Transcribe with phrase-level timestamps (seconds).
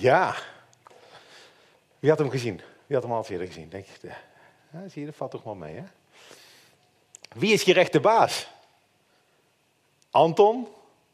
[0.00, 0.34] Ja.
[1.98, 2.60] Wie had hem gezien?
[2.86, 3.68] Wie had hem al eerder gezien?
[3.68, 4.10] Denk je,
[4.88, 5.84] zie je, dat valt toch wel mee, hè?
[7.34, 8.48] Wie is je rechte baas?
[10.10, 10.68] Anton,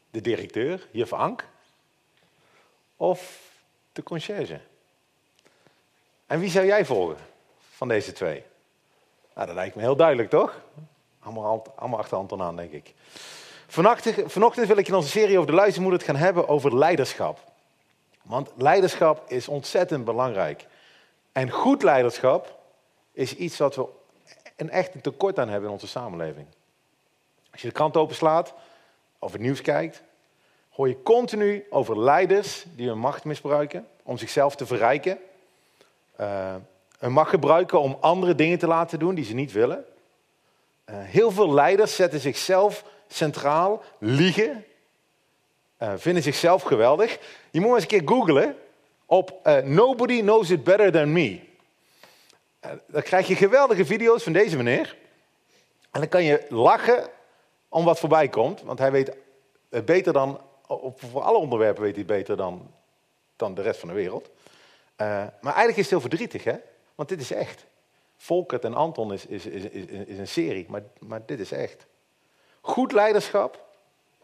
[0.09, 1.47] de directeur, juf Ank?
[2.97, 3.39] Of
[3.93, 4.59] de conciërge?
[6.25, 7.17] En wie zou jij volgen
[7.69, 8.43] van deze twee?
[9.33, 10.61] Nou, dat lijkt me heel duidelijk, toch?
[11.19, 12.93] Allemaal, achter Anton aan, denk ik.
[13.67, 17.50] Vanochtend, vanochtend wil ik in onze serie over de luistermoeder het gaan hebben over leiderschap.
[18.31, 20.65] Want leiderschap is ontzettend belangrijk.
[21.31, 22.59] En goed leiderschap
[23.11, 23.85] is iets wat we
[24.55, 26.47] een echt tekort aan hebben in onze samenleving.
[27.51, 28.53] Als je de krant openslaat
[29.19, 30.03] of het nieuws kijkt,
[30.69, 35.17] hoor je continu over leiders die hun macht misbruiken om zichzelf te verrijken.
[36.19, 36.55] Uh,
[36.99, 39.85] hun macht gebruiken om andere dingen te laten doen die ze niet willen.
[40.85, 44.65] Uh, heel veel leiders zetten zichzelf centraal, liegen,
[45.81, 47.19] uh, vinden zichzelf geweldig.
[47.51, 48.55] Je moet eens een keer googlen
[49.05, 51.39] op uh, Nobody Knows It Better Than Me.
[52.65, 54.97] Uh, dan krijg je geweldige video's van deze meneer.
[55.91, 57.09] En dan kan je lachen
[57.69, 59.11] om wat voorbij komt, want hij weet
[59.69, 62.71] het beter dan, op, voor alle onderwerpen weet hij beter dan,
[63.35, 64.29] dan de rest van de wereld.
[64.97, 66.55] Maar eigenlijk is het heel verdrietig, hè?
[66.95, 67.65] want dit is echt.
[68.17, 71.85] Volkert en Anton is, is, is, is, een serie, maar, maar dit is echt.
[72.61, 73.70] Goed leiderschap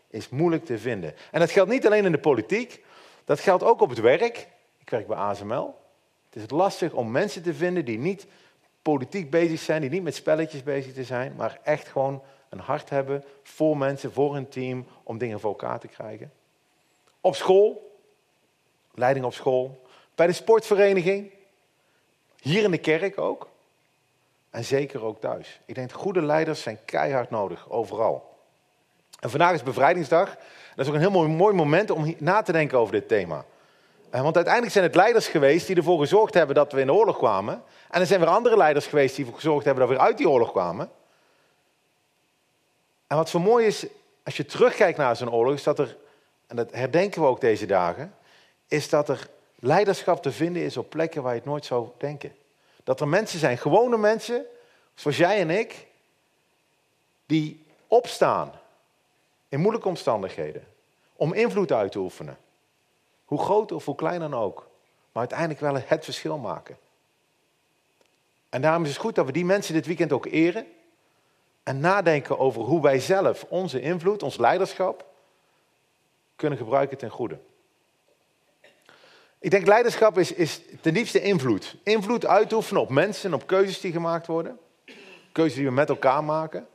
[0.10, 1.14] is moeilijk te vinden.
[1.32, 2.84] En dat geldt niet alleen in de politiek,
[3.26, 4.48] dat geldt ook op het werk.
[4.78, 5.76] Ik werk bij ASML.
[6.30, 8.26] Het is lastig om mensen te vinden die niet
[8.82, 12.90] politiek bezig zijn, die niet met spelletjes bezig te zijn, maar echt gewoon een hart
[12.90, 16.32] hebben voor mensen, voor een team, om dingen voor elkaar te krijgen.
[17.22, 17.98] Op school,
[18.94, 21.32] leiding op school, bij de sportvereniging,
[22.42, 23.50] hier in de kerk ook.
[24.50, 25.60] En zeker ook thuis.
[25.66, 28.37] Ik denk, goede leiders zijn keihard nodig, overal.
[29.20, 30.30] En vandaag is bevrijdingsdag.
[30.76, 33.46] Dat is ook een heel mooi, moment om na te denken over dit thema.
[34.10, 36.94] Eh, want uiteindelijk zijn het leiders geweest die ervoor gezorgd hebben dat we in de
[36.94, 37.64] oorlog kwamen.
[37.90, 40.30] En er zijn weer andere leiders geweest die ervoor gezorgd hebben dat we uit die
[40.30, 40.90] oorlog kwamen.
[43.08, 43.86] En wat zo mooi is,
[44.24, 45.98] als je terugkijkt naar zo'n oorlog, is dat er,
[46.48, 48.16] en dat herdenken we ook deze dagen,
[48.68, 49.28] is dat er
[49.60, 52.36] leiderschap te vinden is op plekken waar je het nooit zou denken.
[52.84, 54.46] Dat er mensen zijn, gewone mensen,
[54.96, 55.86] zoals jij en ik,
[57.26, 58.52] die opstaan
[59.50, 60.68] in moeilijke omstandigheden
[61.16, 62.38] om invloed uit te oefenen.
[63.26, 64.68] Hoe groot of hoe klein dan ook.
[65.12, 66.78] Maar uiteindelijk wel het verschil maken.
[68.50, 70.68] En daarom is het goed dat we die mensen dit weekend ook eren.
[71.64, 75.06] En nadenken over hoe wij zelf onze invloed, ons leiderschap,
[76.36, 77.40] kunnen gebruiken ten goede.
[79.40, 81.76] Ik denk leiderschap is, is ten diepste invloed.
[81.84, 84.60] Invloed uitoefenen op mensen, op keuzes die gemaakt worden.
[85.32, 86.68] Keuzes die we met elkaar maken.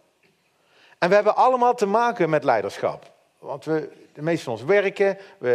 [1.02, 3.12] En we hebben allemaal te maken met leiderschap.
[3.38, 5.18] Want we, de meeste van ons werken.
[5.38, 5.54] We,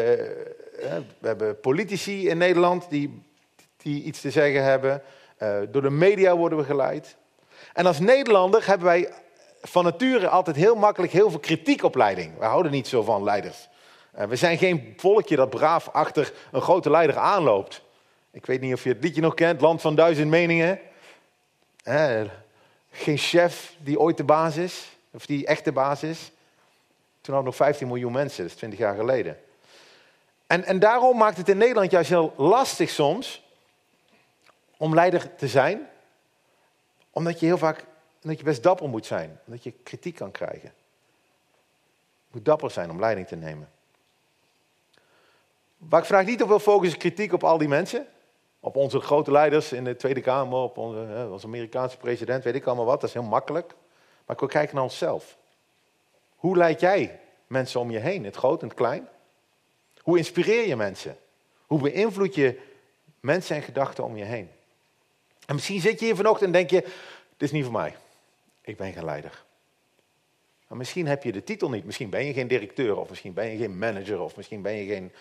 [0.81, 3.24] eh, we hebben politici in Nederland die,
[3.78, 5.02] die iets te zeggen hebben.
[5.40, 7.16] Uh, door de media worden we geleid.
[7.74, 9.13] En als Nederlander hebben wij
[9.62, 12.38] van nature altijd heel makkelijk heel veel kritiek op leiding.
[12.38, 13.69] We houden niet zo van leiders.
[14.18, 17.81] Uh, we zijn geen volkje dat braaf achter een grote leider aanloopt.
[18.31, 20.79] Ik weet niet of je het liedje nog kent, Land van Duizend Meningen.
[22.91, 26.31] Geen chef die ooit de baas is, of die echt de baas is.
[27.22, 29.39] Toen hadden nog 15 miljoen mensen, dat is 20 jaar geleden.
[30.47, 33.44] En, en daarom maakt het in Nederland juist heel lastig soms
[34.78, 35.89] om leider te zijn.
[37.09, 37.85] Omdat je heel vaak
[38.19, 39.39] dat je best dapper moet zijn.
[39.45, 40.73] Omdat je kritiek kan krijgen.
[42.28, 43.69] Je moet dapper zijn om leiding te nemen.
[45.78, 48.07] Waar ik vandaag niet op wil focussen kritiek op al die mensen.
[48.59, 52.66] Op onze grote leiders in de Tweede Kamer, op onze, onze Amerikaanse president, weet ik
[52.66, 53.01] allemaal wat.
[53.01, 53.73] Dat is heel makkelijk.
[54.27, 55.38] Maar ik wil kijken naar onszelf.
[56.35, 59.07] Hoe leid jij mensen om je heen, het groot en het klein?
[60.01, 61.17] Hoe inspireer je mensen?
[61.65, 62.59] Hoe beïnvloed je
[63.19, 64.49] mensen en gedachten om je heen?
[65.45, 66.91] En misschien zit je hier vanochtend en denk je, dit
[67.37, 67.95] is niet voor mij.
[68.61, 69.43] Ik ben geen leider.
[70.67, 71.85] Maar misschien heb je de titel niet.
[71.85, 74.93] Misschien ben je geen directeur, of misschien ben je geen manager, of misschien ben je
[74.93, 75.11] geen.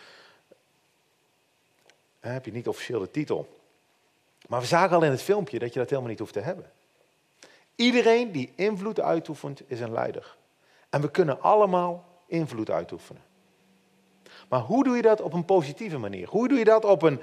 [2.21, 3.59] Heb je niet officieel de titel.
[4.49, 6.71] Maar we zagen al in het filmpje dat je dat helemaal niet hoeft te hebben.
[7.77, 10.37] Iedereen die invloed uitoefent, is een leider.
[10.91, 13.23] En we kunnen allemaal invloed uitoefenen.
[14.49, 16.29] Maar hoe doe je dat op een positieve manier?
[16.29, 17.21] Hoe doe je dat op een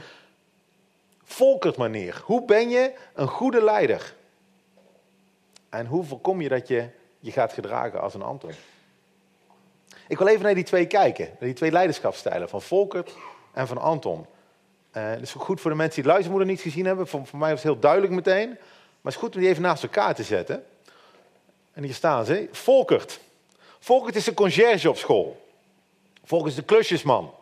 [1.24, 2.22] volkert manier?
[2.26, 4.16] Hoe ben je een goede leider?
[5.70, 6.90] En hoe voorkom je dat je
[7.20, 8.52] je gaat gedragen als een Anton?
[10.08, 13.16] Ik wil even naar die twee kijken, naar die twee leiderschapsstijlen, van Volkert
[13.54, 14.26] en van Anton.
[14.94, 17.08] Uh, is goed voor de mensen die de luistermoeder niet gezien hebben.
[17.08, 18.58] Voor mij was het heel duidelijk meteen.
[19.04, 20.66] Maar het is goed om die even naast elkaar te zetten.
[21.74, 22.48] En hier staan ze.
[22.52, 23.20] Volkert.
[23.80, 25.46] Volkert is de conciërge op school.
[26.24, 27.34] Volkert is de klusjesman.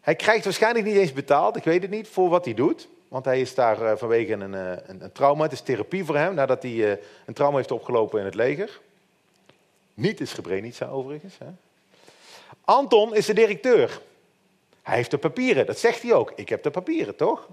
[0.00, 2.88] Hij krijgt waarschijnlijk niet eens betaald, ik weet het niet, voor wat hij doet.
[3.08, 5.42] Want hij is daar eh, vanwege een, eh, een, een trauma.
[5.42, 8.80] Het is therapie voor hem nadat hij eh, een trauma heeft opgelopen in het leger.
[9.94, 11.38] Niet is Srebrenica overigens.
[11.38, 11.46] Hè.
[12.64, 14.00] Anton is de directeur.
[14.82, 16.32] Hij heeft de papieren, dat zegt hij ook.
[16.36, 17.48] Ik heb de papieren, toch?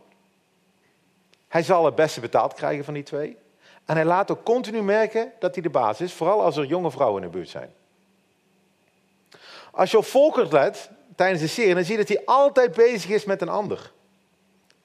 [1.50, 3.38] Hij zal het beste betaald krijgen van die twee.
[3.86, 6.92] En hij laat ook continu merken dat hij de baas is, vooral als er jonge
[6.92, 7.74] vrouwen in de buurt zijn.
[9.72, 13.10] Als je op Volkert let tijdens de serie, dan zie je dat hij altijd bezig
[13.10, 13.92] is met een ander.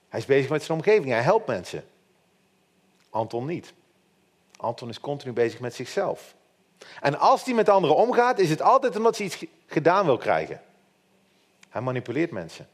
[0.08, 1.84] Hij is bezig met zijn omgeving, hij helpt mensen.
[3.11, 3.72] Anton niet.
[4.56, 6.34] Anton is continu bezig met zichzelf.
[7.00, 10.62] En als hij met anderen omgaat, is het altijd omdat hij iets gedaan wil krijgen.
[11.69, 12.69] Hij manipuleert mensen.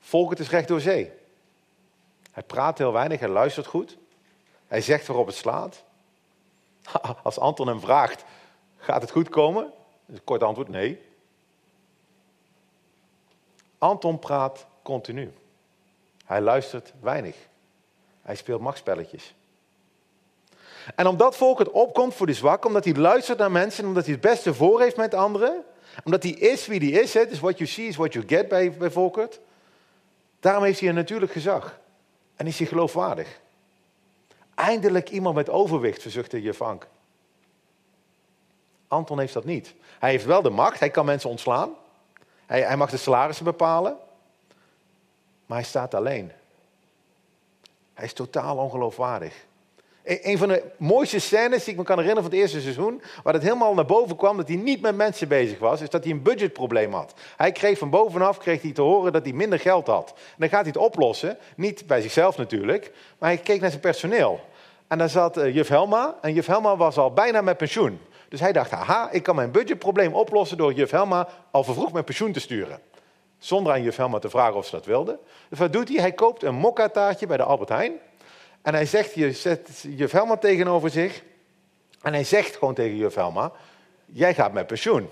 [0.00, 1.12] Volkert is recht door zee.
[2.36, 3.96] Hij praat heel weinig, hij luistert goed.
[4.66, 5.82] Hij zegt waarop het slaat.
[7.22, 8.24] Als Anton hem vraagt,
[8.76, 9.72] gaat het goed komen?
[10.24, 11.00] Kort antwoord, nee.
[13.78, 15.32] Anton praat continu.
[16.24, 17.36] Hij luistert weinig.
[18.22, 19.34] Hij speelt machtspelletjes.
[20.94, 24.22] En omdat Volkert opkomt voor de zwakken, omdat hij luistert naar mensen, omdat hij het
[24.22, 25.64] beste voor heeft met anderen,
[26.04, 28.48] omdat hij is wie hij is, het is what you see is what you get
[28.48, 29.40] bij, bij Volkert,
[30.40, 31.84] daarom heeft hij een natuurlijk gezag.
[32.36, 33.40] En is hij geloofwaardig.
[34.54, 36.86] Eindelijk iemand met overwicht, verzuchtte je Frank.
[38.88, 39.74] Anton heeft dat niet.
[39.98, 41.70] Hij heeft wel de macht, hij kan mensen ontslaan.
[42.46, 43.96] Hij, hij mag de salarissen bepalen.
[45.46, 46.32] Maar hij staat alleen.
[47.94, 49.45] Hij is totaal ongeloofwaardig.
[50.06, 53.34] Een van de mooiste scènes die ik me kan herinneren van het eerste seizoen, waar
[53.34, 56.12] het helemaal naar boven kwam dat hij niet met mensen bezig was, is dat hij
[56.12, 57.14] een budgetprobleem had.
[57.36, 60.12] Hij kreeg van bovenaf kreeg hij te horen dat hij minder geld had.
[60.16, 63.82] En dan gaat hij het oplossen, niet bij zichzelf natuurlijk, maar hij keek naar zijn
[63.82, 64.40] personeel.
[64.88, 68.00] En daar zat uh, juf Helma, en juf Helma was al bijna met pensioen.
[68.28, 72.04] Dus hij dacht, haha, ik kan mijn budgetprobleem oplossen door juf Helma al vervroegd met
[72.04, 72.80] pensioen te sturen.
[73.38, 75.18] Zonder aan juf Helma te vragen of ze dat wilde.
[75.48, 76.00] Dus wat doet hij?
[76.00, 77.92] Hij koopt een mokka-taartje bij de Albert Heijn.
[78.66, 81.22] En hij zegt, je zet juf Helma tegenover zich.
[82.02, 83.52] En hij zegt gewoon tegen juf Helma,
[84.04, 85.08] jij gaat met pensioen.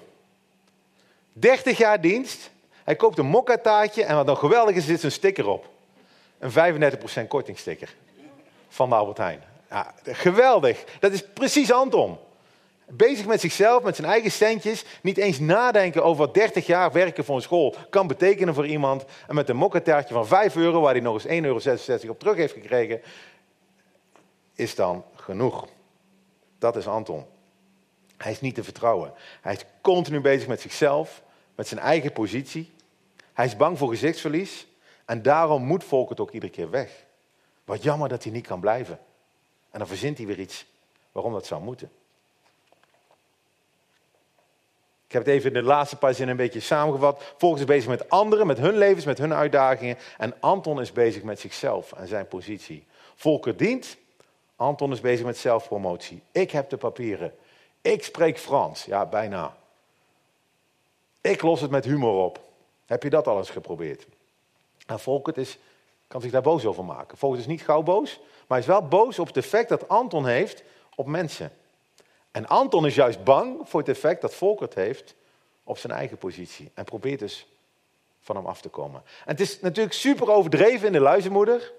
[1.33, 2.51] 30 jaar dienst.
[2.85, 5.69] Hij koopt een mokka-taartje en wat dan geweldig is, zit een sticker op.
[6.39, 6.51] Een
[7.25, 7.95] 35% kortingsticker
[8.69, 9.43] van de Albert Heijn.
[9.71, 10.85] Ja, geweldig.
[11.01, 12.19] Dat is precies Anton.
[12.87, 14.85] Bezig met zichzelf, met zijn eigen centjes.
[15.03, 19.05] Niet eens nadenken over wat 30 jaar werken voor een school kan betekenen voor iemand.
[19.29, 21.43] En met een mokkataartje van 5 euro, waar hij nog eens
[21.77, 23.01] 1,66 euro op terug heeft gekregen,
[24.55, 25.69] is dan genoeg.
[26.59, 27.27] Dat is Anton.
[28.17, 29.13] Hij is niet te vertrouwen.
[29.41, 31.23] Hij is continu bezig met zichzelf,
[31.55, 32.73] met zijn eigen positie.
[33.33, 34.67] Hij is bang voor gezichtsverlies.
[35.05, 37.05] En daarom moet Volk het ook iedere keer weg.
[37.65, 38.99] Wat jammer dat hij niet kan blijven.
[39.71, 40.67] En dan verzint hij weer iets
[41.13, 41.91] waarom dat zou moeten.
[45.07, 47.35] Ik heb het even in de laatste paar zinnen een beetje samengevat.
[47.37, 49.99] Volgens is bezig met anderen, met hun levens, met hun uitdagingen.
[50.19, 52.87] En Anton is bezig met zichzelf en zijn positie.
[53.15, 53.97] Volker dient.
[54.57, 56.23] Anton is bezig met zelfpromotie.
[56.33, 57.35] Ik heb de papieren.
[57.81, 58.85] Ik spreek Frans.
[58.85, 59.57] Ja, bijna.
[61.21, 62.41] Ik los het met humor op.
[62.87, 64.07] Heb je dat al eens geprobeerd?
[64.87, 65.59] En Volkert is,
[66.07, 67.19] kan zich daar boos over maken.
[67.19, 70.27] Volkert is niet gauw boos, maar hij is wel boos op het effect dat Anton
[70.27, 70.63] heeft
[70.95, 71.53] op mensen.
[72.31, 75.15] En Anton is juist bang voor het effect dat Volkert heeft
[75.65, 76.71] op zijn eigen positie.
[76.75, 77.47] En probeert dus
[78.21, 79.03] van hem af te komen.
[79.05, 81.73] En het is natuurlijk super overdreven in de luizenmoeder.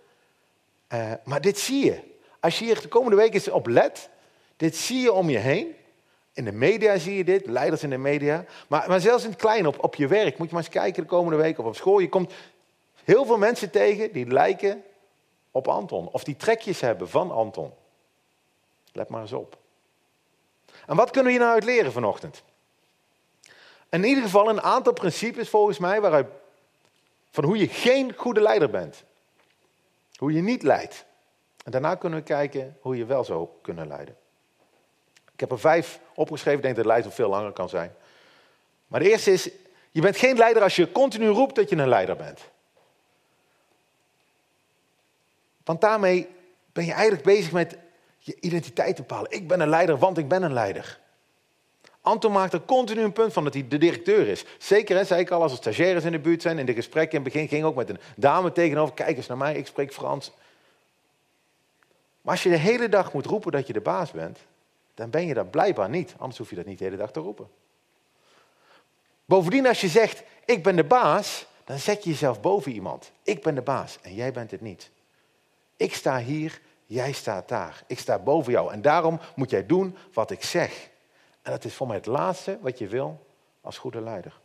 [0.93, 2.14] Uh, maar dit zie je.
[2.45, 4.09] Als je hier de komende week eens op let,
[4.57, 5.75] dit zie je om je heen.
[6.33, 8.45] In de media zie je dit, leiders in de media.
[8.67, 11.03] Maar, maar zelfs in het klein, op, op je werk, moet je maar eens kijken
[11.03, 11.99] de komende week of op school.
[11.99, 12.33] Je komt
[13.03, 14.83] heel veel mensen tegen die lijken
[15.51, 16.09] op Anton.
[16.11, 17.71] Of die trekjes hebben van Anton.
[18.91, 19.57] Let maar eens op.
[20.85, 22.43] En wat kunnen we hier nou uit leren vanochtend?
[23.89, 26.27] In ieder geval een aantal principes volgens mij waaruit,
[27.31, 29.03] van hoe je geen goede leider bent.
[30.15, 31.05] Hoe je niet leidt.
[31.65, 34.15] En daarna kunnen we kijken hoe je wel zou kunnen leiden.
[35.33, 37.95] Ik heb er vijf opgeschreven, ik denk dat de lijst nog veel langer kan zijn.
[38.87, 39.49] Maar de eerste is,
[39.91, 42.41] je bent geen leider als je continu roept dat je een leider bent.
[45.63, 46.27] Want daarmee
[46.73, 47.77] ben je eigenlijk bezig met
[48.17, 49.31] je identiteit bepalen.
[49.31, 50.99] Ik ben een leider, want ik ben een leider.
[52.01, 54.45] Anton maakt er continu een punt van dat hij de directeur is.
[54.57, 56.59] Zeker, hè, zei ik al, als er stagiaires in de buurt zijn.
[56.59, 58.93] In de gesprekken in het begin ging ook met een dame tegenover.
[58.93, 60.31] Kijk eens naar mij, ik spreek Frans.
[62.25, 64.39] Maar als je de hele dag moet roepen dat je de baas bent,
[64.93, 66.13] dan ben je dat blijkbaar niet.
[66.17, 67.49] Anders hoef je dat niet de hele dag te roepen.
[69.25, 73.11] Bovendien, als je zegt, ik ben de baas, dan zet je jezelf boven iemand.
[73.23, 74.91] Ik ben de baas en jij bent het niet.
[75.75, 77.83] Ik sta hier Jij staat daar.
[77.87, 78.71] Ik sta boven jou.
[78.71, 80.89] En daarom moet jij doen wat ik zeg.
[81.41, 83.25] En dat is voor mij het laatste wat je wil
[83.61, 84.39] als goede leider.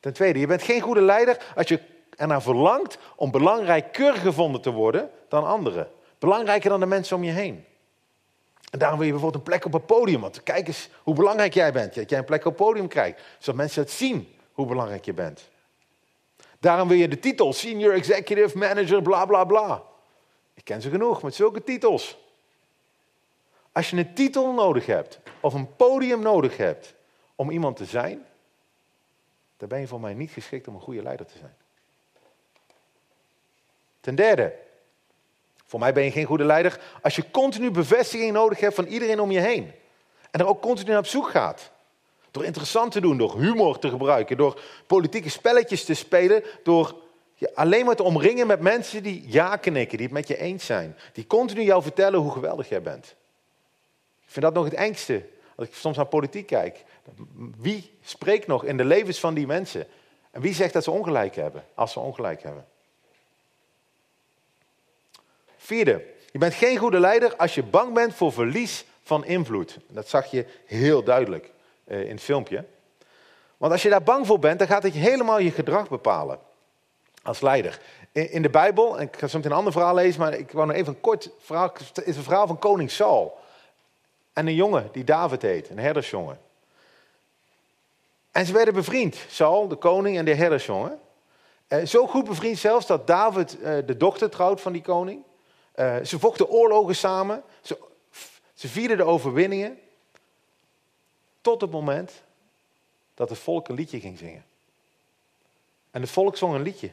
[0.00, 1.80] Ten tweede, je bent geen goede leider als je
[2.20, 5.90] ernaar verlangt om belangrijker gevonden te worden dan anderen.
[6.18, 7.64] Belangrijker dan de mensen om je heen.
[8.70, 10.20] En daarom wil je bijvoorbeeld een plek op het podium.
[10.20, 11.94] Want kijk eens hoe belangrijk jij bent.
[11.94, 13.22] Dat jij een plek op het podium krijgt.
[13.38, 15.48] Zodat mensen het zien hoe belangrijk je bent.
[16.58, 19.82] Daarom wil je de titel Senior Executive Manager, bla bla bla.
[20.54, 22.18] Ik ken ze genoeg met zulke titels.
[23.72, 26.94] Als je een titel nodig hebt of een podium nodig hebt
[27.34, 28.26] om iemand te zijn,
[29.56, 31.54] dan ben je voor mij niet geschikt om een goede leider te zijn.
[34.00, 34.52] Ten derde,
[35.66, 39.20] voor mij ben je geen goede leider als je continu bevestiging nodig hebt van iedereen
[39.20, 39.72] om je heen.
[40.30, 41.70] En er ook continu naar op zoek gaat.
[42.30, 46.94] Door interessant te doen, door humor te gebruiken, door politieke spelletjes te spelen, door
[47.34, 50.66] je alleen maar te omringen met mensen die ja knikken, die het met je eens
[50.66, 50.96] zijn.
[51.12, 53.14] Die continu jou vertellen hoe geweldig jij bent.
[54.24, 55.26] Ik vind dat nog het engste
[55.56, 56.84] als ik soms naar politiek kijk.
[57.56, 59.86] Wie spreekt nog in de levens van die mensen?
[60.30, 62.66] En wie zegt dat ze ongelijk hebben, als ze ongelijk hebben?
[65.70, 69.78] Vierde, je bent geen goede leider als je bang bent voor verlies van invloed.
[69.88, 71.50] Dat zag je heel duidelijk
[71.84, 72.64] eh, in het filmpje.
[73.56, 76.38] Want als je daar bang voor bent, dan gaat het helemaal je gedrag bepalen
[77.22, 77.80] als leider.
[78.12, 80.66] In de Bijbel, en ik ga zo meteen een ander verhaal lezen, maar ik wou
[80.66, 81.72] nog even een kort verhaal.
[81.94, 83.38] Het is een verhaal van koning Saul.
[84.32, 86.38] En een jongen die David heet, een herdersjongen.
[88.30, 91.00] En ze werden bevriend, Saul, de koning en de herdersjongen.
[91.68, 95.28] Eh, zo goed bevriend zelfs dat David eh, de dochter trouwt van die koning.
[95.80, 97.42] Eh, ze vochten oorlogen samen.
[97.60, 97.78] Ze,
[98.54, 99.80] ze vierden de overwinningen.
[101.40, 102.12] Tot het moment
[103.14, 104.44] dat het volk een liedje ging zingen.
[105.90, 106.90] En het volk zong een liedje.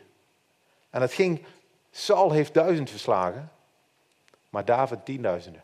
[0.89, 1.45] En het ging,
[1.91, 3.51] Saul heeft duizend verslagen,
[4.49, 5.63] maar David tienduizenden.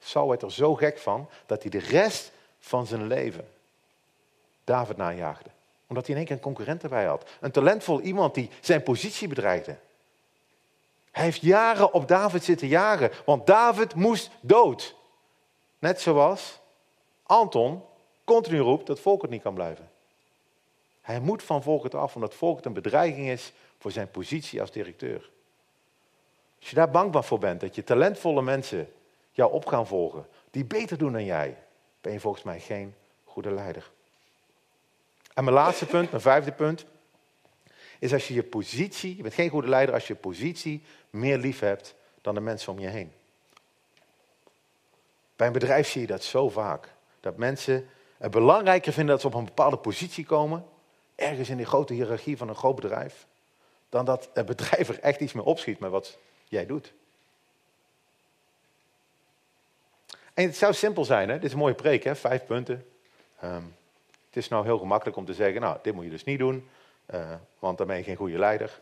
[0.00, 3.48] Saul werd er zo gek van dat hij de rest van zijn leven
[4.64, 5.50] David najaagde.
[5.86, 7.30] Omdat hij in één keer een concurrent erbij had.
[7.40, 9.76] Een talentvol iemand die zijn positie bedreigde.
[11.18, 14.94] Hij heeft jaren op David zitten jagen, want David moest dood.
[15.78, 16.60] Net zoals
[17.22, 17.82] Anton
[18.24, 19.90] continu roept dat volk het niet kan blijven.
[21.00, 25.30] Hij moet van volk af, omdat volk een bedreiging is voor zijn positie als directeur.
[26.58, 28.92] Als je daar bang voor bent, dat je talentvolle mensen
[29.32, 31.56] jou op gaan volgen, die beter doen dan jij,
[32.00, 32.94] ben je volgens mij geen
[33.24, 33.90] goede leider.
[35.34, 36.84] En mijn laatste punt, mijn vijfde punt,
[37.98, 41.38] is als je je positie, je bent geen goede leider als je je positie meer
[41.38, 43.12] lief hebt dan de mensen om je heen.
[45.36, 46.92] Bij een bedrijf zie je dat zo vaak.
[47.20, 50.64] Dat mensen het belangrijker vinden dat ze op een bepaalde positie komen,
[51.14, 53.26] ergens in die grote hiërarchie van een groot bedrijf,
[53.88, 56.92] dan dat het bedrijf er echt iets mee opschiet met wat jij doet.
[60.34, 61.34] En het zou simpel zijn, hè?
[61.34, 62.16] dit is een mooie preek, hè?
[62.16, 62.86] vijf punten.
[63.44, 63.76] Um,
[64.26, 66.68] het is nou heel gemakkelijk om te zeggen, nou, dit moet je dus niet doen,
[67.14, 68.80] uh, want dan ben je geen goede leider.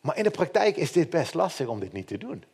[0.00, 2.44] Maar in de praktijk is dit best lastig om dit niet te doen.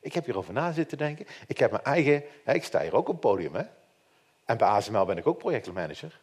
[0.00, 1.26] Ik heb hierover na zitten denken.
[1.46, 3.54] Ik heb mijn eigen, hè, ik sta hier ook op het podium.
[3.54, 3.64] Hè?
[4.44, 6.20] En bij ASML ben ik ook projectmanager.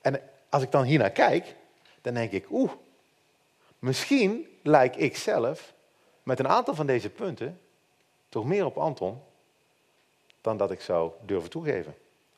[0.00, 1.54] En als ik dan hier naar kijk,
[2.00, 2.72] dan denk ik, oeh,
[3.78, 5.74] misschien lijk ik zelf
[6.22, 7.60] met een aantal van deze punten
[8.28, 9.22] toch meer op Anton
[10.40, 11.94] dan dat ik zou durven toegeven.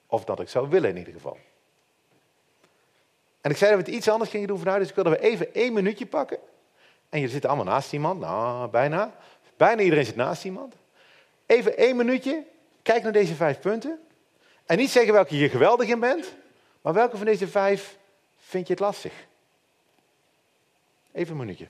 [0.07, 1.39] Of dat ik zou willen in ieder geval.
[3.47, 5.21] En ik zei dat we het iets anders gingen doen vanuit, dus ik wilde we
[5.21, 6.39] even één minuutje pakken.
[7.09, 9.15] En je zit allemaal naast iemand, nou, bijna.
[9.57, 10.75] Bijna iedereen zit naast iemand.
[11.47, 12.45] Even één minuutje,
[12.83, 13.99] kijk naar deze vijf punten.
[14.65, 16.35] En niet zeggen welke je geweldig in bent,
[16.81, 17.97] maar welke van deze vijf
[18.37, 19.13] vind je het lastig?
[21.13, 21.69] Even een minuutje.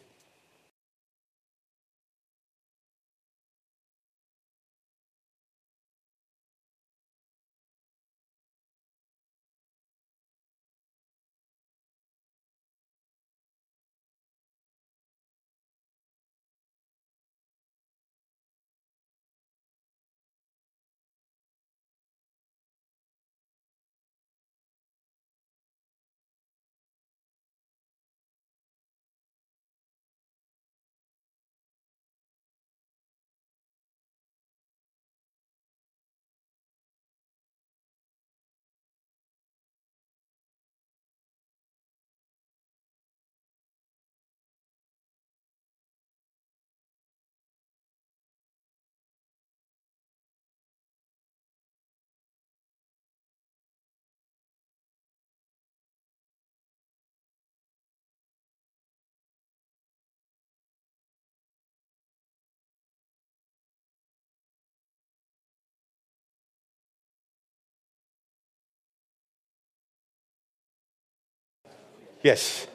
[72.21, 72.69] Yes.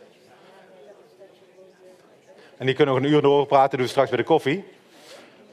[2.57, 4.57] En die kunnen nog een uur doorpraten, doen we straks bij de koffie.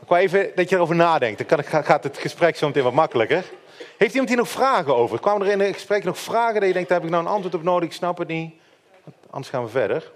[0.01, 1.49] Ik wou even dat je erover nadenkt.
[1.49, 3.45] Dan gaat het gesprek zo meteen wat makkelijker.
[3.97, 5.21] Heeft iemand hier nog vragen over?
[5.21, 7.33] Kwamen er in het gesprek nog vragen dat je denkt, daar heb ik nou een
[7.33, 8.55] antwoord op nodig, ik snap het niet.
[9.31, 10.13] Anders gaan we verder.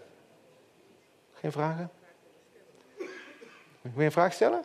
[1.40, 1.90] Geen vragen?
[3.80, 4.64] Wil je een vraag stellen?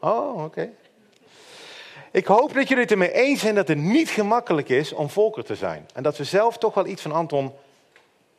[0.00, 0.70] Oh, oké.
[2.16, 5.44] Ik hoop dat jullie het ermee eens zijn dat het niet gemakkelijk is om volker
[5.44, 5.88] te zijn.
[5.94, 7.52] En dat we zelf toch wel iets van Anton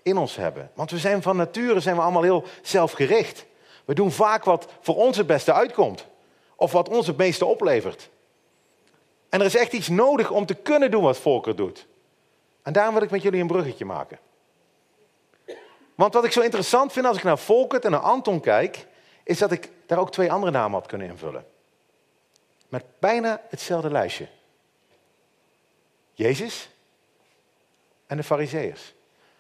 [0.04, 0.72] in ons hebben.
[0.74, 3.46] Want we zijn van nature zijn we allemaal heel zelfgericht.
[3.86, 6.06] We doen vaak wat voor ons het beste uitkomt.
[6.56, 8.10] Of wat ons het meeste oplevert.
[9.30, 11.88] En er is echt iets nodig om te kunnen doen wat Volker doet.
[12.62, 14.20] En daarom wil ik met jullie een bruggetje maken.
[15.96, 18.86] Want wat ik zo interessant vind als ik naar Volkert en naar Anton kijk,
[19.24, 21.46] is dat ik daar ook twee andere namen had kunnen invullen.
[22.70, 24.28] Met bijna hetzelfde lijstje.
[26.14, 26.70] Jezus
[28.08, 28.94] en de Fariseërs.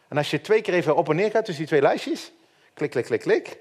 [0.07, 2.31] En als je twee keer even op en neer gaat tussen die twee lijstjes,
[2.73, 3.57] klik, klik, klik, klik,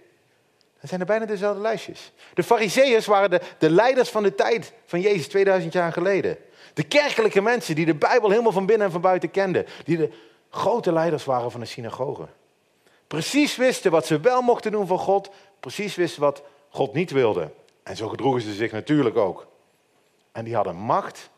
[0.80, 2.12] dan zijn er bijna dezelfde lijstjes.
[2.34, 6.38] De Fariseërs waren de, de leiders van de tijd van Jezus 2000 jaar geleden.
[6.74, 9.66] De kerkelijke mensen die de Bijbel helemaal van binnen en van buiten kenden.
[9.84, 10.12] Die de
[10.50, 12.26] grote leiders waren van de synagoge.
[13.06, 15.30] Precies wisten wat ze wel mochten doen voor God.
[15.60, 17.50] Precies wisten wat God niet wilde.
[17.82, 19.46] En zo gedroegen ze zich natuurlijk ook.
[20.36, 21.30] En die hadden macht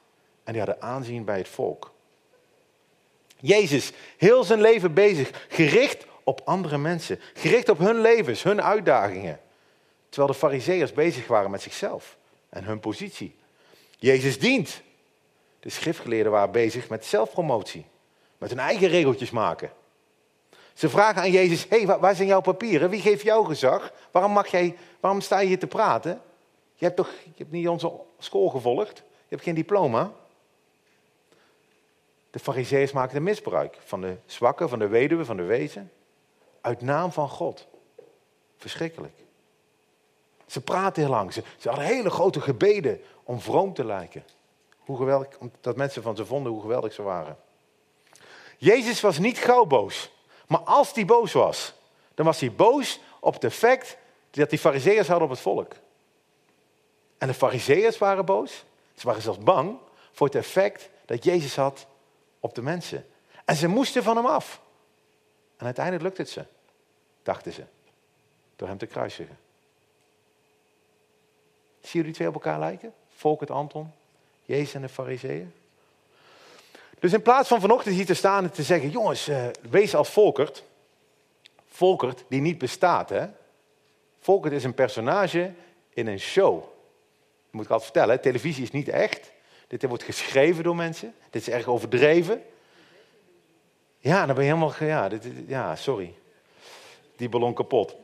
[0.45, 1.93] en die hadden aanzien bij het volk.
[3.37, 7.21] Jezus, heel zijn leven bezig, gericht op andere mensen.
[7.35, 9.40] Gericht op hun levens, hun uitdagingen.
[10.09, 12.17] Terwijl de fariseërs bezig waren met zichzelf
[12.49, 13.37] en hun positie.
[13.99, 14.83] Jezus dient.
[15.61, 17.87] De schriftgeleerden waren bezig met zelfpromotie.
[18.38, 19.73] Met hun eigen regeltjes maken.
[20.75, 22.90] Ze vragen aan Jezus, hey, waar zijn jouw papieren?
[22.90, 23.93] Wie geeft jou gezag?
[24.11, 26.23] Waarom, mag jij, waarom sta je hier te praten?
[26.79, 28.97] Je hebt toch je hebt niet onze school gevolgd?
[28.97, 30.13] Je hebt geen diploma?
[32.31, 35.93] De fariseeërs maakten misbruik van de zwakken, van de weduwe, van de wezen.
[36.61, 37.67] Uit naam van God.
[38.57, 39.14] Verschrikkelijk.
[40.47, 41.33] Ze praten heel lang.
[41.33, 44.25] Ze, ze hadden hele grote gebeden om vroom te lijken.
[44.79, 45.29] Hoe geweldig,
[45.61, 47.37] dat mensen van ze vonden hoe geweldig ze waren.
[48.59, 50.12] Jezus was niet gauw boos.
[50.47, 51.75] Maar als hij boos was,
[52.14, 53.97] dan was hij boos op het effect
[54.31, 55.75] dat die fariseeërs hadden op het volk.
[57.18, 58.64] En de fariseeërs waren boos.
[58.94, 59.78] Ze waren zelfs bang
[60.12, 61.87] voor het effect dat Jezus had
[62.40, 63.07] op de mensen.
[63.44, 64.61] En ze moesten van hem af.
[65.57, 66.44] En uiteindelijk lukte het ze,
[67.22, 67.62] dachten ze,
[68.57, 69.38] door hem te kruisigen.
[71.81, 72.94] Zien jullie twee op elkaar lijken?
[73.16, 73.92] Volk het Anton,
[74.44, 75.52] Jezus en de fariseeën?
[76.98, 80.11] Dus in plaats van vanochtend hier te staan en te zeggen, jongens, uh, wees als
[80.11, 80.64] Volkert.
[81.68, 83.26] Volkert die niet bestaat, hè.
[84.20, 85.52] Volkert is een personage
[85.88, 86.64] in een show.
[87.49, 89.33] Dat moet ik altijd vertellen, televisie is niet echt.
[89.67, 91.15] Dit wordt geschreven door mensen.
[91.31, 92.43] Dit is erg overdreven.
[93.99, 94.75] Ja, dan ben je helemaal...
[94.81, 96.15] Ja, dit, ja, sorry.
[97.17, 97.97] Die ballon kapot.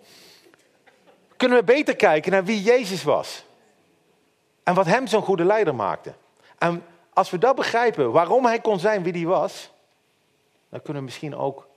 [1.37, 3.45] Kunnen we beter kijken naar wie Jezus was.
[4.63, 6.15] En wat hem zo'n goede leider maakte.
[6.59, 9.71] En als we dat begrijpen, waarom hij kon zijn wie hij was,
[10.69, 11.69] dan kunnen we misschien ook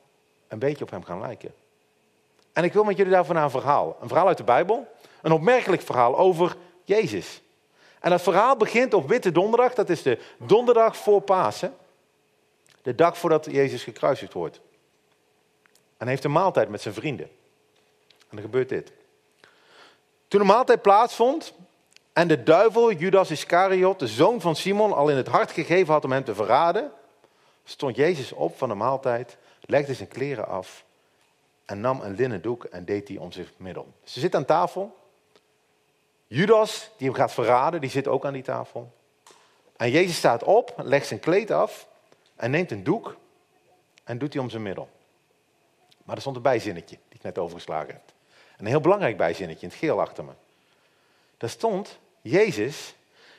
[0.47, 1.53] een beetje op hem gaan lijken.
[2.53, 3.97] En ik wil met jullie daarvan een verhaal.
[4.01, 4.87] Een verhaal uit de Bijbel.
[5.21, 7.41] Een opmerkelijk verhaal over Jezus.
[7.99, 9.73] En dat verhaal begint op Witte Donderdag.
[9.73, 11.75] Dat is de donderdag voor Pasen.
[12.81, 14.59] De dag voordat Jezus gekruisigd wordt.
[15.71, 17.29] En hij heeft een maaltijd met zijn vrienden.
[18.07, 18.91] En dan gebeurt dit.
[20.27, 21.53] Toen de maaltijd plaatsvond,
[22.13, 26.03] en de duivel, Judas Iscariot, de zoon van Simon, al in het hart gegeven had
[26.03, 26.91] om hem te verraden,
[27.63, 30.85] stond Jezus op van de maaltijd, legde zijn kleren af
[31.65, 33.93] en nam een linnen doek en deed die om zich middel.
[34.03, 34.97] Ze zit aan tafel.
[36.27, 38.91] Judas, die hem gaat verraden, die zit ook aan die tafel.
[39.77, 41.87] En Jezus staat op, legt zijn kleed af
[42.35, 43.17] en neemt een doek
[44.03, 44.89] en doet die om zijn middel.
[46.03, 48.01] Maar er stond een bijzinnetje, die ik net overgeslagen heb.
[48.57, 50.31] Een heel belangrijk bijzinnetje in het geel achter me.
[51.37, 52.95] Daar stond, Jezus,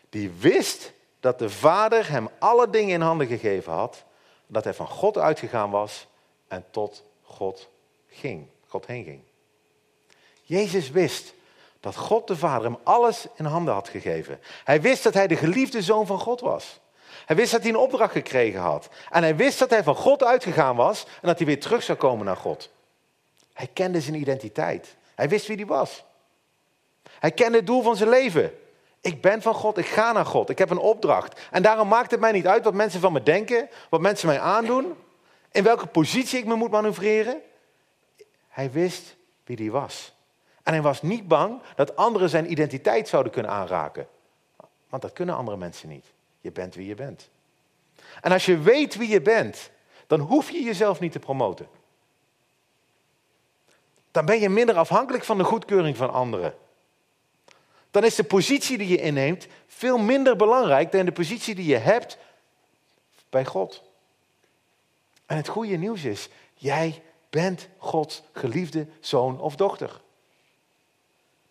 [0.08, 4.04] die wist dat de Vader hem alle dingen in handen gegeven had,
[4.46, 6.06] dat hij van God uitgegaan was
[6.48, 7.68] en tot God
[8.08, 9.20] ging, God heen ging.
[10.42, 11.34] Jezus wist
[11.88, 14.40] dat God de Vader hem alles in handen had gegeven.
[14.64, 16.80] Hij wist dat hij de geliefde zoon van God was.
[17.26, 18.88] Hij wist dat hij een opdracht gekregen had.
[19.10, 21.98] En hij wist dat hij van God uitgegaan was en dat hij weer terug zou
[21.98, 22.70] komen naar God.
[23.52, 24.96] Hij kende zijn identiteit.
[25.14, 26.04] Hij wist wie hij was.
[27.18, 28.52] Hij kende het doel van zijn leven.
[29.00, 31.40] Ik ben van God, ik ga naar God, ik heb een opdracht.
[31.50, 34.40] En daarom maakt het mij niet uit wat mensen van me denken, wat mensen mij
[34.40, 34.94] aandoen,
[35.52, 37.40] in welke positie ik me moet manoeuvreren.
[38.48, 40.16] Hij wist wie hij was.
[40.68, 44.08] En hij was niet bang dat anderen zijn identiteit zouden kunnen aanraken.
[44.88, 46.06] Want dat kunnen andere mensen niet.
[46.40, 47.28] Je bent wie je bent.
[48.20, 49.70] En als je weet wie je bent,
[50.06, 51.68] dan hoef je jezelf niet te promoten.
[54.10, 56.54] Dan ben je minder afhankelijk van de goedkeuring van anderen.
[57.90, 61.76] Dan is de positie die je inneemt veel minder belangrijk dan de positie die je
[61.76, 62.18] hebt
[63.30, 63.82] bij God.
[65.26, 70.00] En het goede nieuws is, jij bent Gods geliefde zoon of dochter.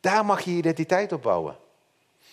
[0.07, 1.57] Daar mag je identiteit op bouwen.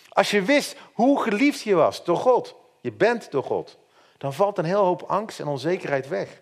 [0.09, 3.77] Als je wist hoe geliefd je was door God, je bent door God,
[4.17, 6.41] dan valt een heel hoop angst en onzekerheid weg.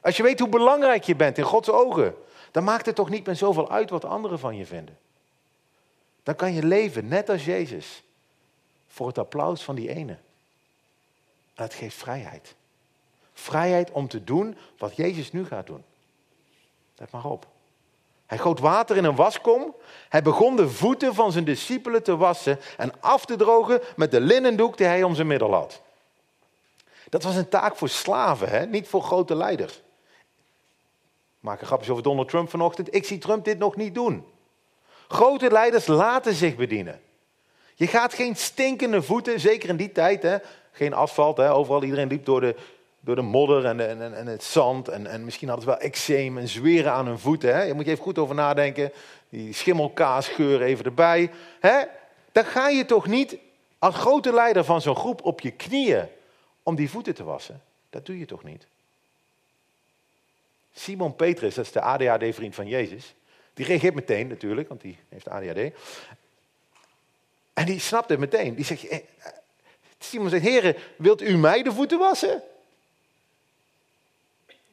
[0.00, 2.14] Als je weet hoe belangrijk je bent in Gods ogen,
[2.50, 4.98] dan maakt het toch niet meer zoveel uit wat anderen van je vinden.
[6.22, 8.02] Dan kan je leven net als Jezus
[8.86, 10.12] voor het applaus van die ene.
[10.12, 10.18] En
[11.54, 12.54] dat geeft vrijheid.
[13.32, 15.84] Vrijheid om te doen wat Jezus nu gaat doen.
[16.96, 17.52] Let maar op.
[18.26, 19.74] Hij goot water in een waskom.
[20.08, 24.20] Hij begon de voeten van zijn discipelen te wassen en af te drogen met de
[24.20, 25.82] linnendoek die hij om zijn middel had.
[27.08, 28.66] Dat was een taak voor slaven, hè?
[28.66, 29.74] niet voor grote leiders.
[29.74, 32.94] Ik maak een grapje over Donald Trump vanochtend.
[32.94, 34.26] Ik zie Trump dit nog niet doen.
[35.08, 37.00] Grote leiders laten zich bedienen.
[37.74, 40.36] Je gaat geen stinkende voeten, zeker in die tijd, hè?
[40.72, 41.52] geen asfalt, hè?
[41.52, 42.56] overal iedereen liep door de,
[43.04, 44.88] door de modder en, en, en, het zand.
[44.88, 47.54] En, en misschien hadden ze wel eczeem en zweren aan hun voeten.
[47.54, 47.62] Hè?
[47.62, 48.92] Je moet je even goed over nadenken.
[49.28, 51.30] Die schimmelkaasgeur even erbij.
[51.60, 51.82] Hè?
[52.32, 53.36] Dan ga je toch niet
[53.78, 56.06] als grote leider van zo'n groep op je knieën
[56.62, 57.62] om die voeten te wassen.
[57.90, 58.66] Dat doe je toch niet?
[60.72, 63.14] Simon Petrus, dat is de ADHD-vriend van Jezus.
[63.54, 65.72] Die reageert meteen natuurlijk, want die heeft ADHD.
[67.52, 68.54] En die snapt het meteen.
[68.54, 68.98] Die zegt, eh,
[69.98, 72.42] Simon zegt, heren, wilt u mij de voeten wassen?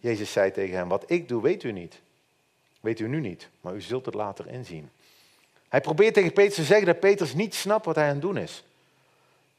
[0.01, 1.99] Jezus zei tegen hem, wat ik doe, weet u niet.
[2.79, 4.89] Weet u nu niet, maar u zult het later inzien.
[5.69, 8.37] Hij probeert tegen Petrus te zeggen dat Petrus niet snapt wat hij aan het doen
[8.37, 8.63] is.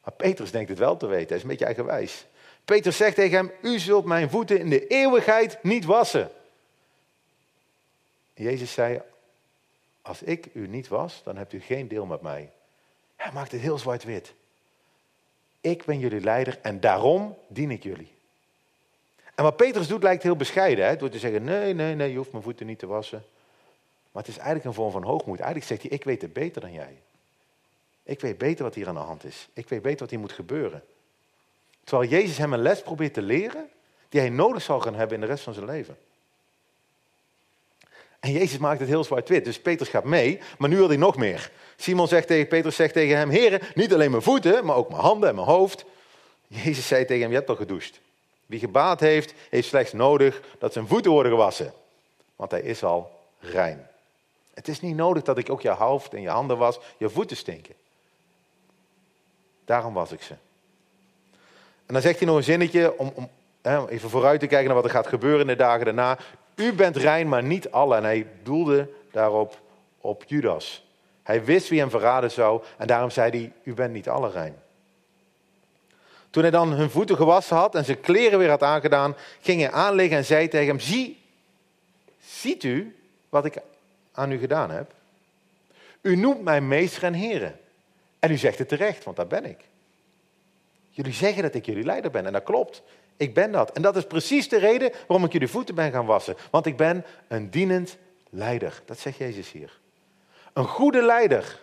[0.04, 2.26] Maar Petrus denkt het wel te weten, hij is een beetje eigenwijs.
[2.64, 6.30] Petrus zegt tegen hem, u zult mijn voeten in de eeuwigheid niet wassen.
[8.34, 9.00] Jezus zei,
[10.02, 12.50] als ik u niet was, dan hebt u geen deel met mij.
[13.16, 14.34] Hij maakt het heel zwart-wit.
[15.60, 18.11] Ik ben jullie leider en daarom dien ik jullie.
[19.34, 20.86] En wat Petrus doet lijkt heel bescheiden.
[20.86, 20.96] Hè?
[20.96, 23.24] Door te zeggen, nee, nee, nee, je hoeft mijn voeten niet te wassen.
[24.12, 25.38] Maar het is eigenlijk een vorm van hoogmoed.
[25.38, 26.96] Eigenlijk zegt hij, ik weet het beter dan jij.
[28.02, 29.48] Ik weet beter wat hier aan de hand is.
[29.52, 30.82] Ik weet beter wat hier moet gebeuren.
[31.84, 33.68] Terwijl Jezus hem een les probeert te leren
[34.08, 35.96] die hij nodig zal gaan hebben in de rest van zijn leven.
[38.20, 39.44] En Jezus maakt het heel zwart-wit.
[39.44, 41.50] Dus Petrus gaat mee, maar nu wil hij nog meer.
[41.76, 45.00] Simon zegt tegen Petrus zegt tegen hem: Heren, niet alleen mijn voeten, maar ook mijn
[45.00, 45.84] handen en mijn hoofd.
[46.46, 48.00] Jezus zei tegen hem: Je hebt al gedoucht.
[48.52, 51.72] Wie gebaat heeft, heeft slechts nodig dat zijn voeten worden gewassen.
[52.36, 53.86] Want hij is al rein.
[54.54, 57.36] Het is niet nodig dat ik ook je hoofd en je handen was, je voeten
[57.36, 57.74] stinken.
[59.64, 60.32] Daarom was ik ze.
[61.86, 63.30] En dan zegt hij nog een zinnetje om, om
[63.88, 66.18] even vooruit te kijken naar wat er gaat gebeuren in de dagen daarna.
[66.54, 67.96] U bent rein, maar niet alle.
[67.96, 69.60] En hij doelde daarop
[70.00, 70.84] op Judas.
[71.22, 74.56] Hij wist wie hem verraden zou en daarom zei hij, u bent niet alle rein.
[76.32, 79.70] Toen hij dan hun voeten gewassen had en zijn kleren weer had aangedaan, ging hij
[79.70, 81.18] aanliggen en zei tegen hem, zie,
[82.24, 82.96] ziet u
[83.28, 83.56] wat ik
[84.12, 84.92] aan u gedaan heb?
[86.00, 87.60] U noemt mij meester en heren.
[88.18, 89.58] En u zegt het terecht, want dat ben ik.
[90.90, 92.82] Jullie zeggen dat ik jullie leider ben en dat klopt.
[93.16, 93.72] Ik ben dat.
[93.72, 96.36] En dat is precies de reden waarom ik jullie voeten ben gaan wassen.
[96.50, 97.96] Want ik ben een dienend
[98.30, 98.82] leider.
[98.84, 99.78] Dat zegt Jezus hier.
[100.52, 101.60] Een goede leider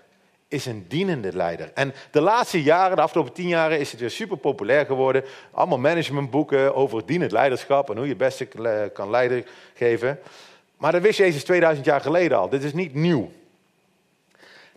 [0.49, 1.71] is een dienende leider.
[1.73, 5.23] En de laatste jaren, de afgelopen tien jaren, is het weer super populair geworden.
[5.51, 8.47] Allemaal managementboeken over dienend leiderschap en hoe je het beste
[8.93, 10.19] kan leiden geven.
[10.77, 12.49] Maar dat wist Jezus 2000 jaar geleden al.
[12.49, 13.31] Dit is niet nieuw.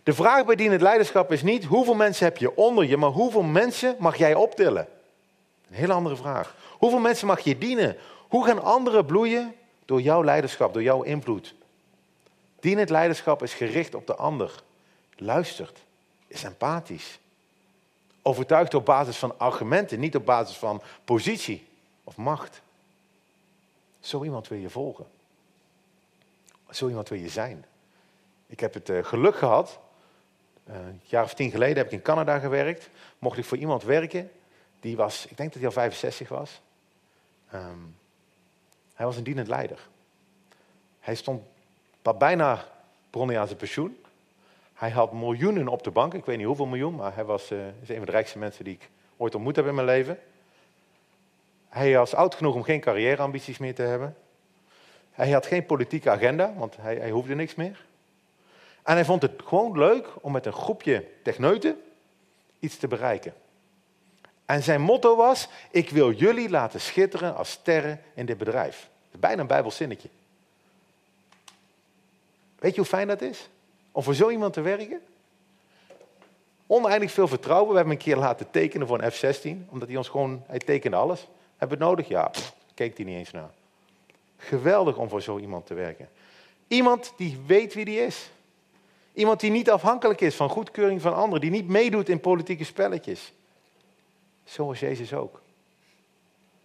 [0.03, 3.43] De vraag bij dienend leiderschap is niet hoeveel mensen heb je onder je, maar hoeveel
[3.43, 4.87] mensen mag jij optillen?
[5.69, 6.55] Een hele andere vraag.
[6.69, 7.97] Hoeveel mensen mag je dienen?
[8.27, 9.55] Hoe gaan anderen bloeien
[9.85, 11.53] door jouw leiderschap, door jouw invloed?
[12.59, 14.63] Dienend leiderschap is gericht op de ander.
[15.15, 15.79] Luistert,
[16.27, 17.19] is empathisch.
[18.21, 21.67] Overtuigt op basis van argumenten, niet op basis van positie
[22.03, 22.61] of macht.
[23.99, 25.05] Zo iemand wil je volgen.
[26.69, 27.65] Zo iemand wil je zijn.
[28.47, 29.79] Ik heb het eh, geluk gehad.
[30.69, 32.89] Uh, een jaar of tien geleden heb ik in Canada gewerkt.
[33.19, 34.31] Mocht ik voor iemand werken.
[34.79, 36.61] Die was, ik denk dat hij al 65 was.
[37.49, 37.79] Ehm,
[38.93, 39.87] hij was een dienend leider.
[40.99, 41.43] Hij stond
[42.17, 42.67] bijna
[43.11, 44.02] hij aan zijn pensioen.
[44.83, 46.13] Hij had miljoenen op de bank.
[46.13, 48.63] Ik weet niet hoeveel miljoen, maar hij was, uh, is een van de rijkste mensen
[48.63, 50.19] die ik ooit ontmoet heb in mijn leven.
[51.69, 54.15] Hij was oud genoeg om geen carrièreambities meer te hebben.
[55.11, 57.85] Hij had geen politieke agenda, want hij, hij hoefde niks meer.
[58.83, 61.81] En hij vond het gewoon leuk om met een groepje techneuten
[62.59, 63.33] iets te bereiken.
[64.45, 68.89] En zijn motto was: Ik wil jullie laten schitteren als sterren in dit bedrijf.
[69.19, 70.09] Bijna een Bijbelzinnetje.
[72.59, 73.49] Weet je hoe fijn dat is?
[73.95, 75.01] Om voor zo iemand te werken?
[76.67, 77.69] Oneindig veel vertrouwen.
[77.69, 80.97] We hebben een keer laten tekenen voor een F-16, omdat hij ons gewoon, hij tekende
[80.97, 81.27] alles.
[81.57, 82.07] Hebben we het nodig?
[82.07, 83.49] Ja, pff, keek hij niet eens naar.
[84.37, 86.09] Geweldig om voor zo iemand te werken.
[86.67, 88.29] Iemand die weet wie die is.
[89.13, 93.33] Iemand die niet afhankelijk is van goedkeuring van anderen, die niet meedoet in politieke spelletjes.
[94.43, 95.41] Zo was Jezus ook.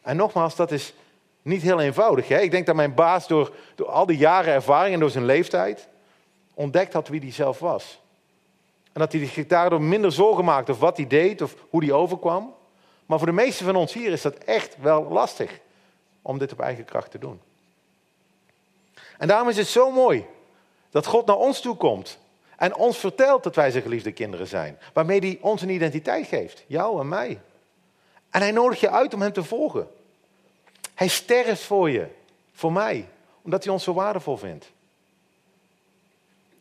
[0.02, 0.94] En nogmaals, dat is
[1.42, 2.28] niet heel eenvoudig.
[2.28, 2.40] Hè?
[2.40, 5.88] Ik denk dat mijn baas door, door al die jaren ervaring en door zijn leeftijd
[6.58, 8.00] ontdekt had wie hij zelf was.
[8.92, 11.92] En dat hij zich daardoor minder zorgen maakte of wat hij deed of hoe hij
[11.92, 12.54] overkwam.
[13.06, 15.60] Maar voor de meesten van ons hier is dat echt wel lastig
[16.22, 17.40] om dit op eigen kracht te doen.
[19.18, 20.26] En daarom is het zo mooi
[20.90, 22.18] dat God naar ons toe komt
[22.56, 24.78] en ons vertelt dat wij zijn geliefde kinderen zijn.
[24.92, 27.40] Waarmee hij ons een identiteit geeft, jou en mij.
[28.30, 29.88] En hij nodigt je uit om hem te volgen.
[30.94, 32.06] Hij sterft voor je,
[32.52, 33.08] voor mij,
[33.42, 34.70] omdat hij ons zo waardevol vindt.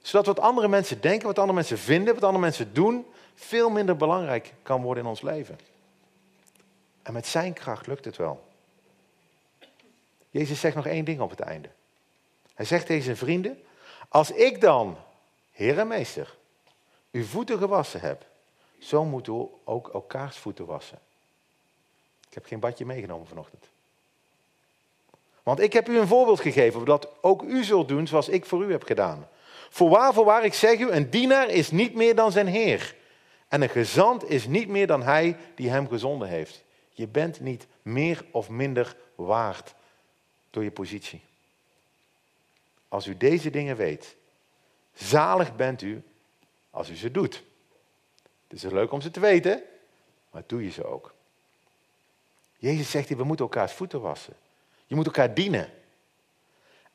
[0.07, 3.97] Zodat wat andere mensen denken, wat andere mensen vinden, wat andere mensen doen, veel minder
[3.97, 5.59] belangrijk kan worden in ons leven.
[7.01, 8.47] En met zijn kracht lukt het wel.
[10.29, 11.69] Jezus zegt nog één ding op het einde.
[12.53, 13.63] Hij zegt tegen zijn vrienden,
[14.09, 14.97] als ik dan,
[15.51, 16.35] Heer en Meester,
[17.11, 18.25] uw voeten gewassen heb,
[18.79, 20.99] zo moeten we ook elkaars voeten wassen.
[22.27, 23.65] Ik heb geen badje meegenomen vanochtend.
[25.43, 28.63] Want ik heb u een voorbeeld gegeven, dat ook u zult doen zoals ik voor
[28.63, 29.27] u heb gedaan.
[29.69, 32.95] Voorwaar, voorwaar, ik zeg u, een dienaar is niet meer dan zijn heer.
[33.47, 36.63] En een gezant is niet meer dan hij die hem gezonden heeft.
[36.91, 39.73] Je bent niet meer of minder waard
[40.49, 41.21] door je positie.
[42.87, 44.15] Als u deze dingen weet,
[44.93, 46.03] zalig bent u
[46.69, 47.43] als u ze doet.
[48.47, 49.63] Het is leuk om ze te weten,
[50.31, 51.13] maar doe je ze ook.
[52.57, 54.33] Jezus zegt hier, we moeten elkaars voeten wassen.
[54.85, 55.69] Je moet elkaar dienen.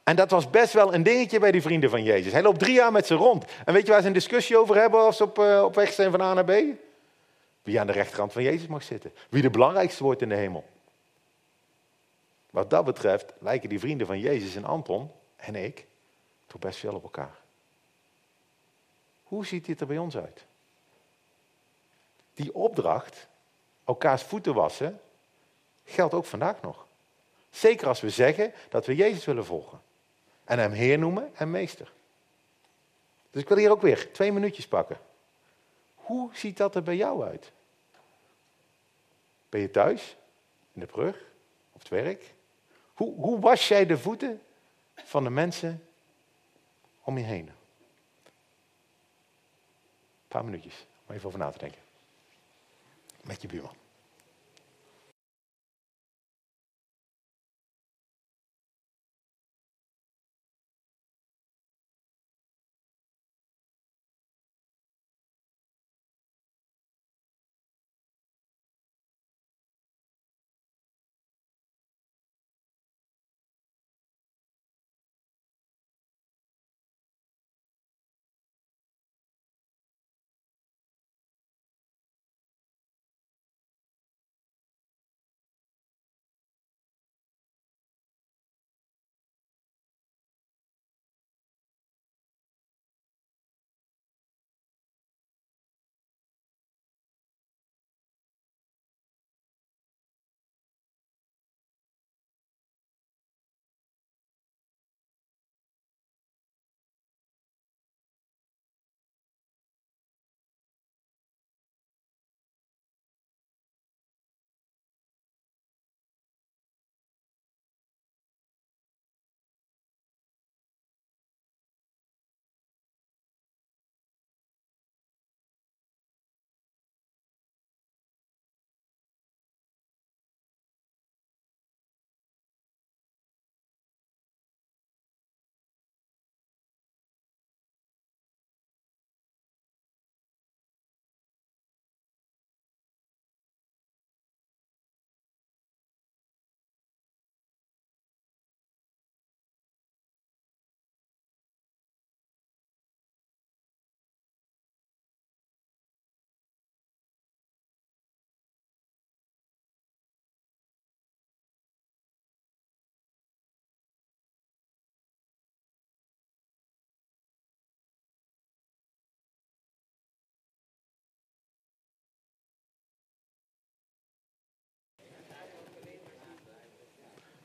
[0.04, 2.32] En dat was best wel een dingetje bij die vrienden van Jezus.
[2.32, 3.44] Hij loopt drie jaar met ze rond.
[3.64, 5.92] En weet je waar ze een discussie over hebben als ze op, uh, op weg
[5.92, 6.50] zijn van A naar B?
[7.62, 9.12] Wie aan de rechterkant van Jezus mag zitten.
[9.28, 10.64] Wie de belangrijkste wordt in de hemel.
[12.50, 15.86] Wat dat betreft lijken die vrienden van Jezus en Anton en ik
[16.46, 17.34] toch best veel op elkaar.
[19.22, 20.44] Hoe ziet dit er bij ons uit?
[22.34, 23.26] Die opdracht,
[23.84, 25.00] elkaars voeten wassen,
[25.84, 26.86] geldt ook vandaag nog.
[27.50, 29.80] Zeker als we zeggen dat we Jezus willen volgen.
[30.44, 31.92] En hem Heer noemen en Meester.
[33.30, 35.00] Dus ik wil hier ook weer twee minuutjes pakken.
[35.94, 37.52] Hoe ziet dat er bij jou uit?
[39.48, 40.16] Ben je thuis?
[40.72, 41.16] In de brug?
[41.72, 42.34] Op het werk?
[42.94, 44.42] Hoe, hoe was jij de voeten
[44.94, 45.86] van de mensen
[47.02, 47.48] om je heen?
[47.48, 47.54] Een
[50.28, 51.80] paar minuutjes om even over na te denken.
[53.22, 53.74] Met je buurman.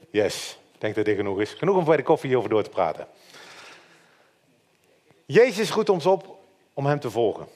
[0.09, 1.53] Yes, ik denk dat dit genoeg is.
[1.53, 3.07] Genoeg om bij de koffie hierover door te praten.
[5.25, 6.39] Jezus roept ons op
[6.73, 7.47] om hem te volgen.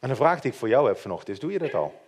[0.00, 2.00] En de vraag die ik voor jou heb vanochtend is, doe je dat al?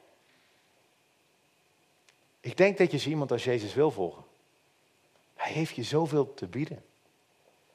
[2.40, 4.24] Ik denk dat je iemand als Jezus wil volgen.
[5.34, 6.84] Hij heeft je zoveel te bieden.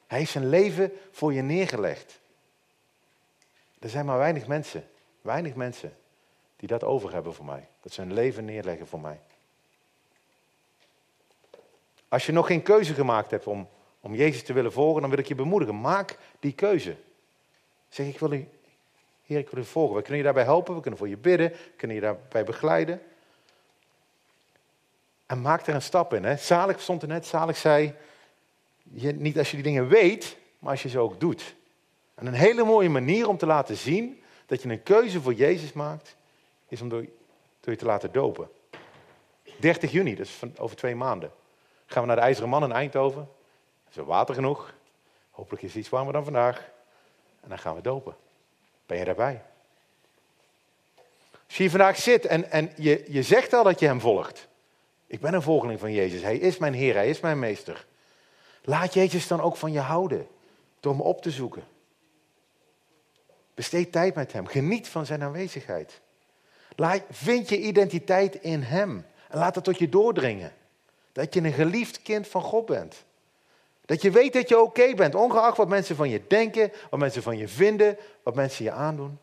[0.06, 2.20] Hij heeft zijn leven voor je neergelegd.
[3.78, 4.88] Er zijn maar weinig mensen,
[5.20, 5.96] weinig mensen
[6.56, 7.68] die dat over hebben voor mij.
[7.80, 9.20] Dat ze hun leven neerleggen voor mij.
[12.14, 13.68] Als je nog geen keuze gemaakt hebt om,
[14.00, 15.80] om Jezus te willen volgen, dan wil ik je bemoedigen.
[15.80, 16.96] Maak die keuze.
[17.88, 18.48] Zeg, ik wil u,
[19.26, 19.96] Heer, ik wil u volgen.
[19.96, 23.02] We kunnen je daarbij helpen, we kunnen voor je bidden, we kunnen je daarbij begeleiden.
[25.26, 26.24] En maak er een stap in.
[26.24, 26.36] Hè.
[26.36, 27.94] Zalig stond er net, zalig zei,
[28.82, 31.54] je, niet als je die dingen weet, maar als je ze ook doet.
[32.14, 35.72] En een hele mooie manier om te laten zien dat je een keuze voor Jezus
[35.72, 36.16] maakt,
[36.68, 37.06] is om door,
[37.60, 38.48] door je te laten dopen.
[39.60, 41.30] 30 juni, dus over twee maanden,
[41.94, 43.28] gaan we naar de IJzeren Man in Eindhoven.
[43.90, 44.74] Is er water genoeg?
[45.30, 46.70] Hopelijk is het iets warmer dan vandaag.
[47.40, 48.16] En dan gaan we dopen.
[48.86, 49.42] Ben je daarbij?
[51.46, 54.48] Als je hier vandaag zit en, en je, je zegt al dat je hem volgt.
[55.06, 56.22] Ik ben een volgeling van Jezus.
[56.22, 57.86] Hij is mijn Heer, hij is mijn meester.
[58.62, 60.28] Laat Jezus dan ook van je houden
[60.80, 61.64] door hem op te zoeken.
[63.54, 64.46] Besteed tijd met hem.
[64.46, 66.00] Geniet van zijn aanwezigheid.
[66.76, 69.06] Laat, vind je identiteit in hem.
[69.28, 70.52] En laat het tot je doordringen.
[71.14, 73.04] Dat je een geliefd kind van God bent.
[73.84, 77.22] Dat je weet dat je oké bent, ongeacht wat mensen van je denken, wat mensen
[77.22, 79.18] van je vinden, wat mensen je aandoen.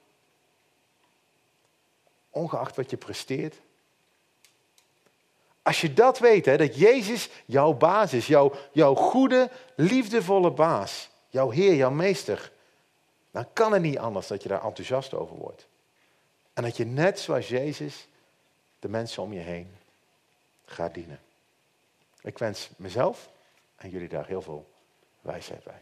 [2.29, 3.55] Ongeacht wat je presteert.
[5.61, 11.09] Als je dat weet, hè, dat Jezus jouw baas is, jouw, jouw goede, liefdevolle baas,
[11.29, 12.51] jouw Heer, jouw Meester,
[13.31, 15.67] dan kan het niet anders dat je daar enthousiast over wordt.
[16.53, 18.07] En dat je net zoals Jezus
[18.79, 19.71] de mensen om je heen
[20.65, 21.19] gaat dienen.
[22.21, 23.29] Ik wens mezelf
[23.75, 24.69] en jullie daar heel veel
[25.21, 25.81] wijsheid bij.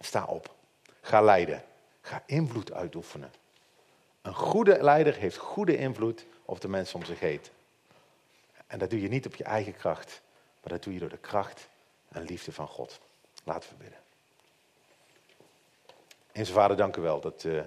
[0.00, 0.54] Sta op.
[1.00, 1.64] Ga leiden.
[2.00, 3.32] Ga invloed uitoefenen.
[4.22, 7.40] Een goede leider heeft goede invloed op de mensen om zich heen.
[8.66, 10.20] En dat doe je niet op je eigen kracht,
[10.62, 11.68] maar dat doe je door de kracht
[12.08, 12.98] en liefde van God.
[13.44, 13.98] Laten we bidden.
[16.32, 17.62] En zijn vader, dank u wel dat uh,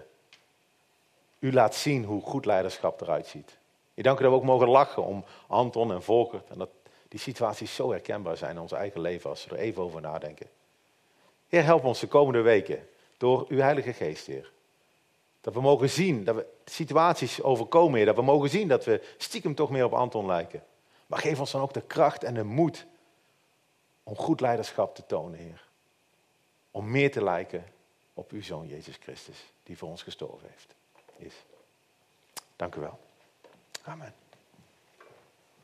[1.39, 3.57] u laat zien hoe goed leiderschap eruit ziet.
[3.93, 6.41] Ik dank u dat we ook mogen lachen om Anton en Volker.
[6.47, 6.69] En dat
[7.07, 10.49] die situaties zo herkenbaar zijn in ons eigen leven als we er even over nadenken.
[11.47, 14.51] Heer, help ons de komende weken door uw Heilige Geest, Heer.
[15.41, 18.05] Dat we mogen zien dat we situaties overkomen, Heer.
[18.05, 20.63] Dat we mogen zien dat we stiekem toch meer op Anton lijken.
[21.07, 22.85] Maar geef ons dan ook de kracht en de moed
[24.03, 25.67] om goed leiderschap te tonen, Heer.
[26.71, 27.65] Om meer te lijken
[28.13, 30.75] op uw Zoon Jezus Christus, die voor ons gestorven heeft.
[31.17, 31.35] Is.
[32.55, 32.99] Dank u wel.
[33.87, 34.20] Amen.